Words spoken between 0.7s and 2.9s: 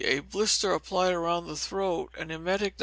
applied all round the throat: an emetic, No.